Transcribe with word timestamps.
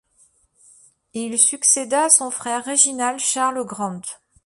Il 1.13 1.37
succéda 1.37 2.05
à 2.05 2.09
son 2.09 2.31
frère 2.31 2.65
Reginald 2.65 3.19
Charles 3.19 3.63
Grant. 3.63 4.01